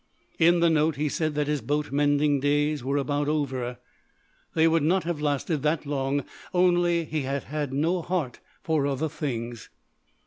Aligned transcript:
In 0.39 0.61
the 0.61 0.69
note 0.71 0.95
he 0.95 1.09
said 1.09 1.35
that 1.35 1.45
his 1.45 1.61
boat 1.61 1.91
mending 1.91 2.39
days 2.39 2.83
were 2.83 2.97
about 2.97 3.27
over. 3.27 3.77
They 4.55 4.67
would 4.67 4.81
not 4.81 5.03
have 5.03 5.21
lasted 5.21 5.61
that 5.61 5.85
long 5.85 6.25
only 6.55 7.05
he 7.05 7.21
had 7.21 7.43
had 7.43 7.71
no 7.71 8.01
heart 8.01 8.39
for 8.63 8.87
other 8.87 9.09
things. 9.09 9.69